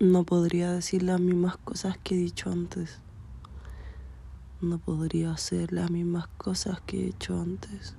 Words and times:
No 0.00 0.22
podría 0.22 0.70
decir 0.70 1.02
las 1.02 1.18
mismas 1.18 1.56
cosas 1.56 1.98
que 1.98 2.14
he 2.14 2.18
dicho 2.18 2.52
antes. 2.52 3.00
No 4.60 4.78
podría 4.78 5.32
hacer 5.32 5.72
las 5.72 5.90
mismas 5.90 6.28
cosas 6.28 6.80
que 6.82 7.00
he 7.00 7.08
hecho 7.08 7.40
antes. 7.40 7.96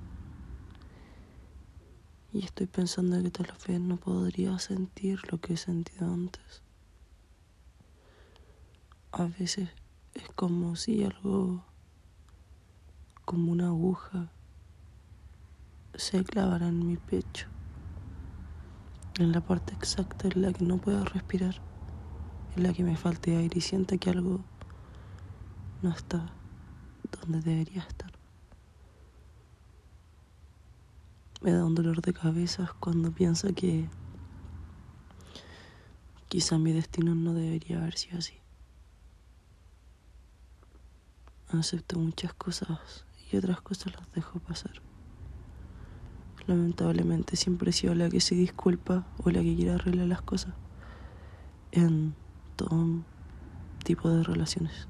Y 2.32 2.42
estoy 2.42 2.68
pensando 2.68 3.22
que 3.22 3.30
tal 3.30 3.52
vez 3.68 3.80
no 3.82 3.98
podría 3.98 4.58
sentir 4.58 5.20
lo 5.30 5.42
que 5.42 5.52
he 5.52 5.56
sentido 5.58 6.10
antes. 6.10 6.62
A 9.12 9.26
veces 9.26 9.68
es 10.14 10.26
como 10.34 10.76
si 10.76 11.04
algo, 11.04 11.66
como 13.26 13.52
una 13.52 13.66
aguja, 13.66 14.32
se 15.96 16.24
clavara 16.24 16.68
en 16.68 16.86
mi 16.86 16.96
pecho, 16.96 17.48
en 19.18 19.32
la 19.32 19.42
parte 19.42 19.74
exacta 19.74 20.28
en 20.28 20.40
la 20.40 20.52
que 20.54 20.64
no 20.64 20.78
puedo 20.78 21.04
respirar 21.04 21.60
en 22.56 22.62
la 22.62 22.72
que 22.72 22.82
me 22.82 22.96
falte 22.96 23.36
aire 23.36 23.58
y 23.58 23.60
sienta 23.60 23.96
que 23.98 24.10
algo 24.10 24.40
no 25.82 25.90
está 25.90 26.32
donde 27.20 27.40
debería 27.40 27.82
estar. 27.82 28.10
Me 31.42 31.52
da 31.52 31.64
un 31.64 31.74
dolor 31.74 32.02
de 32.02 32.12
cabeza 32.12 32.74
cuando 32.80 33.10
pienso 33.12 33.54
que 33.54 33.88
quizá 36.28 36.58
mi 36.58 36.72
destino 36.72 37.14
no 37.14 37.32
debería 37.32 37.78
haber 37.78 37.96
sido 37.96 38.18
así. 38.18 38.34
Acepto 41.48 41.98
muchas 41.98 42.34
cosas 42.34 43.06
y 43.32 43.36
otras 43.36 43.60
cosas 43.62 43.94
las 43.96 44.12
dejo 44.12 44.38
pasar. 44.38 44.82
Lamentablemente 46.46 47.36
siempre 47.36 47.70
he 47.70 47.72
sido 47.72 47.94
la 47.94 48.08
que 48.10 48.20
se 48.20 48.34
disculpa 48.34 49.06
o 49.24 49.30
la 49.30 49.40
que 49.40 49.56
quiere 49.56 49.72
arreglar 49.72 50.08
las 50.08 50.22
cosas. 50.22 50.54
En 51.72 52.14
todo 52.60 53.02
tipo 53.84 54.10
de 54.10 54.22
relaciones. 54.22 54.86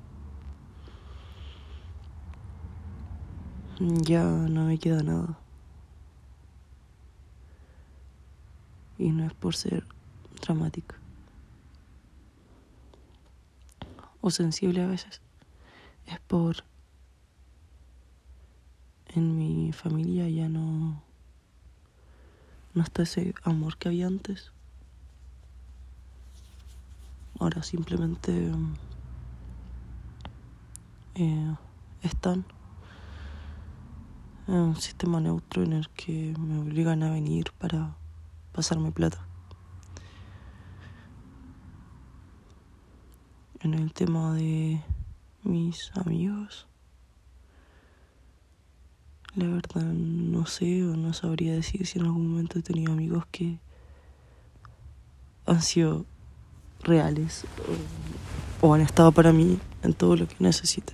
Ya 3.78 4.24
no 4.24 4.64
me 4.64 4.76
queda 4.78 5.04
nada. 5.04 5.38
Y 8.98 9.12
no 9.12 9.24
es 9.24 9.32
por 9.34 9.54
ser 9.54 9.84
dramática. 10.42 10.96
O 14.20 14.30
sensible 14.30 14.82
a 14.82 14.88
veces. 14.88 15.20
Es 16.06 16.18
por... 16.20 16.64
En 19.14 19.38
mi 19.38 19.72
familia 19.72 20.28
ya 20.28 20.48
no... 20.48 21.02
No 22.74 22.82
está 22.82 23.02
ese 23.04 23.32
amor 23.44 23.76
que 23.78 23.88
había 23.88 24.08
antes. 24.08 24.52
Ahora 27.40 27.62
simplemente 27.62 28.52
eh, 31.14 31.54
están 32.02 32.44
en 34.46 34.54
un 34.54 34.76
sistema 34.76 35.20
neutro 35.20 35.62
en 35.62 35.72
el 35.72 35.88
que 35.88 36.34
me 36.38 36.58
obligan 36.60 37.02
a 37.02 37.10
venir 37.10 37.50
para 37.58 37.96
pasarme 38.52 38.92
plata. 38.92 39.26
En 43.60 43.72
el 43.72 43.94
tema 43.94 44.34
de 44.34 44.82
mis 45.42 45.96
amigos, 45.96 46.66
la 49.34 49.48
verdad 49.48 49.84
no 49.84 50.44
sé 50.44 50.84
o 50.84 50.94
no 50.94 51.14
sabría 51.14 51.54
decir 51.54 51.86
si 51.86 51.98
en 51.98 52.04
algún 52.04 52.32
momento 52.32 52.58
he 52.58 52.62
tenido 52.62 52.92
amigos 52.92 53.24
que 53.32 53.58
han 55.46 55.62
sido 55.62 56.04
reales 56.82 57.44
o, 58.62 58.74
han 58.74 58.80
estado 58.80 59.12
para 59.12 59.32
mí 59.32 59.58
en 59.82 59.94
todo 59.94 60.16
lo 60.16 60.26
que 60.28 60.36
necesite 60.38 60.92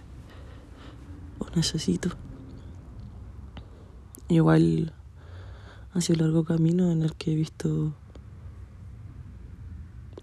o 1.39 1.47
necesito. 1.55 2.11
Igual 4.29 4.93
ha 5.93 6.01
sido 6.01 6.25
un 6.25 6.33
largo 6.33 6.45
camino 6.45 6.91
en 6.91 7.03
el 7.03 7.15
que 7.15 7.33
he 7.33 7.35
visto 7.35 7.95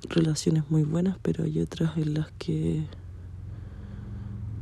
relaciones 0.10 0.70
muy 0.70 0.84
buenas, 0.84 1.18
pero 1.22 1.44
hay 1.44 1.60
otras 1.62 1.98
en 1.98 2.14
las 2.14 2.32
que, 2.34 2.86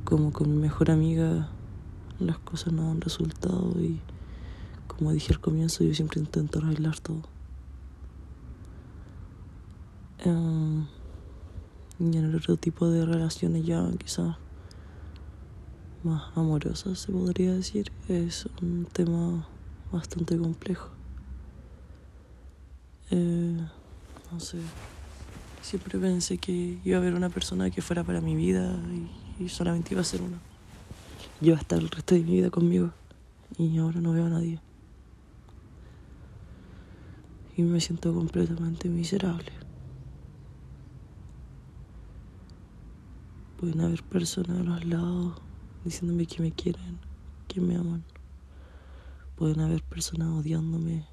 como 0.05 0.31
con 0.31 0.51
mi 0.51 0.57
mejor 0.57 0.91
amiga, 0.91 1.49
las 2.19 2.37
cosas 2.39 2.73
no 2.73 2.91
han 2.91 3.01
resultado 3.01 3.73
y, 3.79 3.99
como 4.87 5.11
dije 5.11 5.33
al 5.33 5.39
comienzo, 5.39 5.83
yo 5.83 5.93
siempre 5.93 6.19
intento 6.19 6.59
arreglar 6.59 6.99
todo. 6.99 7.23
Em, 10.19 10.85
en 12.01 12.35
otro 12.35 12.57
tipo 12.57 12.89
de 12.89 13.05
relaciones 13.05 13.63
ya 13.63 13.87
quizás 13.97 14.35
más 16.03 16.35
amorosas 16.35 16.97
se 16.97 17.11
podría 17.11 17.53
decir. 17.53 17.91
Es 18.07 18.47
un 18.61 18.87
tema 18.91 19.47
bastante 19.91 20.37
complejo. 20.37 20.89
Eh, 23.11 23.57
no 24.31 24.39
sé. 24.39 24.57
Siempre 25.61 25.99
pensé 25.99 26.39
que 26.39 26.79
iba 26.83 26.97
a 26.97 26.99
haber 26.99 27.13
una 27.13 27.29
persona 27.29 27.69
que 27.69 27.83
fuera 27.83 28.03
para 28.03 28.19
mi 28.19 28.35
vida 28.35 28.75
y, 29.39 29.43
y 29.43 29.49
solamente 29.49 29.93
iba 29.93 30.01
a 30.01 30.05
ser 30.05 30.23
una. 30.23 30.39
Iba 31.39 31.57
a 31.57 31.59
estar 31.59 31.77
el 31.77 31.89
resto 31.89 32.15
de 32.15 32.21
mi 32.21 32.31
vida 32.31 32.49
conmigo 32.49 32.91
y 33.59 33.77
ahora 33.77 34.01
no 34.01 34.11
veo 34.13 34.25
a 34.25 34.29
nadie. 34.29 34.59
Y 37.55 37.61
me 37.61 37.79
siento 37.79 38.11
completamente 38.11 38.89
miserable 38.89 39.51
Pueden 43.61 43.81
haber 43.81 44.01
personas 44.01 44.59
a 44.59 44.63
los 44.63 44.85
lados 44.85 45.39
diciéndome 45.85 46.25
que 46.25 46.41
me 46.41 46.51
quieren, 46.51 46.97
que 47.47 47.61
me 47.61 47.75
aman. 47.75 48.03
Pueden 49.35 49.59
haber 49.59 49.83
personas 49.83 50.29
odiándome 50.29 51.05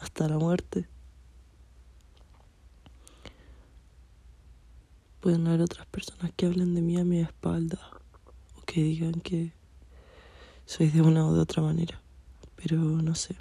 hasta 0.00 0.26
la 0.28 0.38
muerte. 0.38 0.88
Pueden 5.20 5.46
haber 5.46 5.60
otras 5.60 5.86
personas 5.86 6.32
que 6.36 6.46
hablen 6.46 6.74
de 6.74 6.82
mí 6.82 6.98
a 6.98 7.04
mi 7.04 7.20
espalda 7.20 7.78
o 8.56 8.62
que 8.62 8.82
digan 8.82 9.20
que 9.20 9.52
soy 10.66 10.88
de 10.88 11.00
una 11.00 11.24
o 11.28 11.32
de 11.32 11.42
otra 11.42 11.62
manera, 11.62 12.02
pero 12.56 12.78
no 12.78 13.14
sé. 13.14 13.36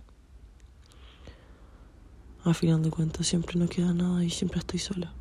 A 2.44 2.54
final 2.54 2.84
de 2.84 2.92
cuentas 2.92 3.26
siempre 3.26 3.56
no 3.58 3.68
queda 3.68 3.96
nada 3.96 4.24
y 4.24 4.30
siempre 4.30 4.60
estoy 4.60 4.78
sola. 4.78 5.16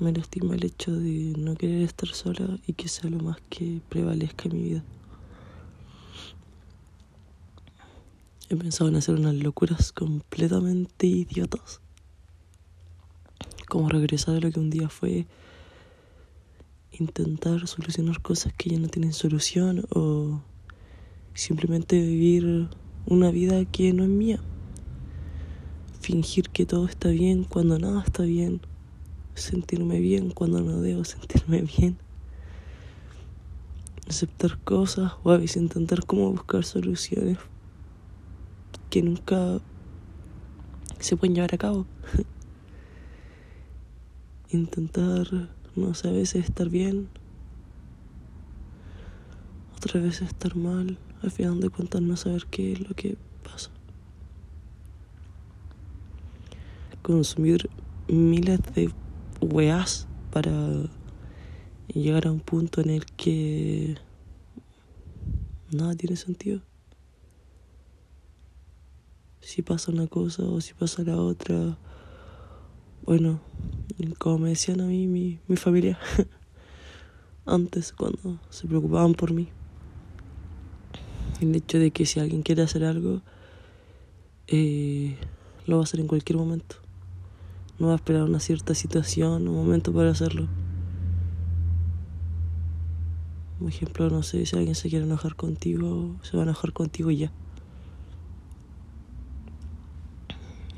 Me 0.00 0.12
lastima 0.12 0.54
el 0.54 0.64
hecho 0.64 0.94
de 0.94 1.34
no 1.36 1.56
querer 1.56 1.82
estar 1.82 2.08
sola 2.10 2.58
y 2.66 2.72
que 2.74 2.88
sea 2.88 3.10
lo 3.10 3.18
más 3.18 3.38
que 3.48 3.80
prevalezca 3.88 4.48
en 4.48 4.56
mi 4.56 4.62
vida. 4.62 4.84
He 8.48 8.56
pensado 8.56 8.88
en 8.88 8.96
hacer 8.96 9.16
unas 9.16 9.34
locuras 9.34 9.92
completamente 9.92 11.06
idiotas. 11.06 11.80
Como 13.68 13.88
regresar 13.88 14.36
a 14.36 14.40
lo 14.40 14.50
que 14.50 14.60
un 14.60 14.70
día 14.70 14.88
fue 14.88 15.26
intentar 16.92 17.66
solucionar 17.66 18.22
cosas 18.22 18.52
que 18.54 18.70
ya 18.70 18.78
no 18.78 18.88
tienen 18.88 19.12
solución 19.12 19.84
o 19.90 20.40
simplemente 21.34 22.00
vivir 22.00 22.68
una 23.04 23.30
vida 23.30 23.64
que 23.64 23.92
no 23.92 24.04
es 24.04 24.10
mía. 24.10 24.40
Fingir 26.00 26.48
que 26.50 26.64
todo 26.64 26.86
está 26.86 27.08
bien 27.08 27.44
cuando 27.44 27.78
nada 27.78 28.02
está 28.02 28.22
bien 28.22 28.60
sentirme 29.38 30.00
bien 30.00 30.30
cuando 30.30 30.60
no 30.60 30.80
debo 30.80 31.04
sentirme 31.04 31.62
bien. 31.62 31.96
Aceptar 34.08 34.58
cosas 34.58 35.12
o 35.22 35.34
intentar 35.36 36.04
como 36.06 36.32
buscar 36.32 36.64
soluciones 36.64 37.38
que 38.90 39.02
nunca 39.02 39.60
se 40.98 41.16
pueden 41.16 41.34
llevar 41.34 41.54
a 41.54 41.58
cabo. 41.58 41.86
intentar, 44.50 45.28
no 45.76 45.94
sé, 45.94 46.08
a 46.08 46.12
veces 46.12 46.44
estar 46.44 46.68
bien, 46.68 47.08
otras 49.76 50.02
veces 50.02 50.28
estar 50.28 50.56
mal, 50.56 50.98
al 51.22 51.30
final 51.30 51.60
de 51.60 51.70
cuentas 51.70 52.02
no 52.02 52.16
saber 52.16 52.46
qué 52.50 52.72
es 52.72 52.80
lo 52.80 52.94
que 52.94 53.16
pasa. 53.44 53.70
Consumir 57.02 57.68
miles 58.08 58.60
de 58.74 58.90
weas 59.40 60.06
para 60.30 60.52
llegar 61.88 62.26
a 62.26 62.32
un 62.32 62.40
punto 62.40 62.80
en 62.80 62.90
el 62.90 63.06
que 63.06 63.96
nada 65.70 65.94
tiene 65.94 66.16
sentido. 66.16 66.60
Si 69.40 69.62
pasa 69.62 69.92
una 69.92 70.06
cosa 70.06 70.42
o 70.42 70.60
si 70.60 70.74
pasa 70.74 71.02
la 71.02 71.16
otra, 71.16 71.78
bueno, 73.04 73.40
como 74.18 74.38
me 74.38 74.50
decían 74.50 74.80
a 74.80 74.84
mí 74.84 75.06
mi, 75.06 75.38
mi 75.48 75.56
familia 75.56 75.98
antes 77.46 77.92
cuando 77.92 78.38
se 78.50 78.66
preocupaban 78.66 79.14
por 79.14 79.32
mí. 79.32 79.48
El 81.40 81.54
hecho 81.54 81.78
de 81.78 81.92
que 81.92 82.04
si 82.04 82.20
alguien 82.20 82.42
quiere 82.42 82.62
hacer 82.62 82.84
algo, 82.84 83.22
eh, 84.48 85.16
lo 85.66 85.76
va 85.76 85.82
a 85.82 85.84
hacer 85.84 86.00
en 86.00 86.08
cualquier 86.08 86.36
momento. 86.36 86.76
No 87.78 87.86
va 87.88 87.92
a 87.92 87.96
esperar 87.96 88.24
una 88.24 88.40
cierta 88.40 88.74
situación, 88.74 89.48
un 89.48 89.54
momento 89.54 89.92
para 89.92 90.10
hacerlo. 90.10 90.48
Por 93.58 93.68
ejemplo, 93.68 94.08
no 94.08 94.22
sé, 94.22 94.46
si 94.46 94.56
alguien 94.56 94.74
se 94.74 94.88
quiere 94.88 95.04
enojar 95.04 95.34
contigo, 95.34 96.16
se 96.22 96.36
va 96.36 96.44
a 96.44 96.46
enojar 96.46 96.72
contigo 96.72 97.10
ya. 97.10 97.32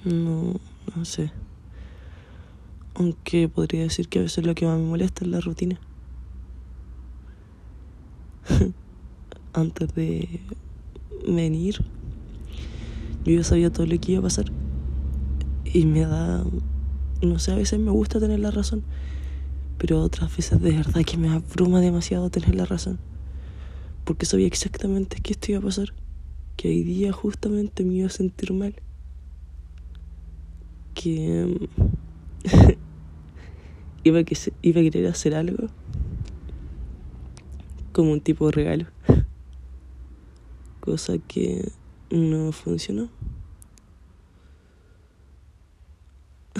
No, 0.05 0.55
no 0.97 1.05
sé. 1.05 1.31
Aunque 2.95 3.49
podría 3.49 3.83
decir 3.83 4.09
que 4.09 4.19
a 4.19 4.23
veces 4.23 4.47
lo 4.47 4.55
que 4.55 4.65
más 4.65 4.79
me 4.79 4.87
molesta 4.87 5.25
es 5.25 5.31
la 5.31 5.41
rutina. 5.41 5.79
Antes 9.53 9.95
de 9.95 10.41
venir, 11.29 11.85
yo 13.25 13.33
ya 13.33 13.45
sabía 13.45 13.71
todo 13.71 13.87
lo 13.87 14.01
que 14.01 14.13
iba 14.13 14.21
a 14.21 14.23
pasar. 14.23 14.47
Y 15.65 15.85
me 15.85 16.01
da, 16.01 16.45
no 17.23 17.39
sé, 17.39 17.53
a 17.53 17.57
veces 17.57 17.79
me 17.79 17.91
gusta 17.91 18.21
tener 18.21 18.41
la 18.41 18.51
razón, 18.51 18.83
pero 19.79 20.01
otras 20.01 20.35
veces 20.37 20.61
de 20.61 20.73
verdad 20.73 21.05
que 21.05 21.17
me 21.17 21.29
abruma 21.29 21.81
demasiado 21.81 22.31
tener 22.31 22.55
la 22.55 22.65
razón. 22.65 22.99
Porque 24.05 24.27
sabía 24.27 24.47
exactamente 24.47 25.19
qué 25.23 25.33
esto 25.33 25.53
iba 25.53 25.61
a 25.61 25.63
pasar, 25.63 25.93
que 26.57 26.69
hoy 26.69 26.83
día 26.83 27.13
justamente 27.13 27.85
me 27.85 27.95
iba 27.95 28.07
a 28.07 28.11
sentir 28.11 28.53
mal. 28.53 28.75
Que 30.95 31.69
iba, 34.05 34.19
a 34.19 34.25
que 34.25 34.37
iba 34.63 34.81
a 34.81 34.85
querer 34.85 35.07
hacer 35.07 35.35
algo 35.35 35.69
como 37.93 38.13
un 38.13 38.21
tipo 38.21 38.47
de 38.47 38.53
regalo. 38.53 38.87
Cosa 40.81 41.19
que 41.19 41.71
no 42.11 42.53
funcionó. 42.53 43.11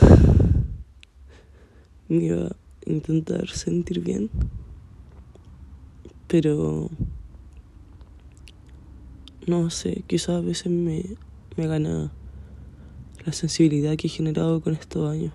Me 0.01 0.07
iba 2.11 2.47
a 2.47 2.57
intentar 2.87 3.49
sentir 3.49 4.01
bien, 4.01 4.31
pero 6.27 6.91
no 9.47 9.71
sé, 9.71 10.05
quizás 10.07 10.31
a 10.31 10.41
veces 10.41 10.71
me, 10.71 11.05
me 11.57 11.67
gana 11.67 12.13
la 13.25 13.33
sensibilidad 13.33 13.97
que 13.97 14.09
he 14.09 14.11
generado 14.11 14.61
con 14.61 14.75
estos 14.75 15.11
años. 15.11 15.33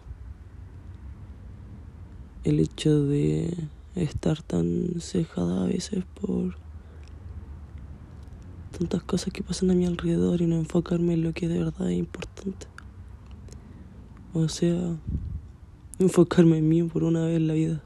El 2.44 2.60
hecho 2.60 3.06
de 3.06 3.54
estar 3.96 4.42
tan 4.42 5.00
cejada 5.00 5.64
a 5.64 5.68
veces 5.68 6.04
por 6.22 6.56
tantas 8.78 9.04
cosas 9.04 9.34
que 9.34 9.44
pasan 9.44 9.72
a 9.72 9.74
mi 9.74 9.86
alrededor 9.86 10.42
y 10.42 10.48
no 10.48 10.58
enfocarme 10.58 11.14
en 11.14 11.24
lo 11.24 11.34
que 11.34 11.48
de 11.48 11.60
verdad 11.60 11.90
es 11.90 11.98
importante. 11.98 12.68
O 14.34 14.50
sea, 14.50 14.98
enfocarme 16.00 16.58
en 16.58 16.70
mí 16.70 16.84
por 16.84 17.04
una 17.04 17.26
vez 17.26 17.38
en 17.38 17.48
la 17.48 17.54
vida. 17.54 17.82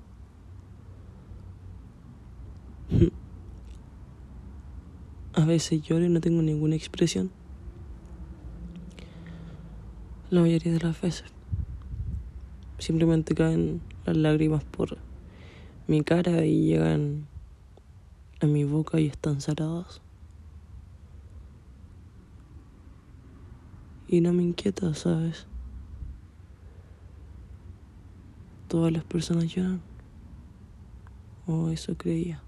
A 5.33 5.45
veces 5.45 5.81
lloro 5.81 6.05
y 6.05 6.09
no 6.09 6.19
tengo 6.19 6.41
ninguna 6.41 6.75
expresión. 6.75 7.31
La 10.29 10.41
mayoría 10.41 10.73
de 10.73 10.79
las 10.79 10.99
veces. 10.99 11.25
Simplemente 12.77 13.35
caen 13.35 13.81
las 14.05 14.17
lágrimas 14.17 14.63
por 14.63 14.97
mi 15.87 16.03
cara 16.03 16.45
y 16.45 16.65
llegan 16.65 17.27
a 18.41 18.45
mi 18.45 18.63
boca 18.63 18.99
y 18.99 19.07
están 19.07 19.41
saladas. 19.41 20.01
y 24.09 24.21
no 24.21 24.33
me 24.33 24.41
inquieta, 24.41 24.93
¿sabes? 24.95 25.45
Todas 28.69 28.93
las 28.93 29.03
personas 29.03 29.53
lloran. 29.53 29.81
O 31.47 31.69
eso 31.71 31.97
creía. 31.97 32.41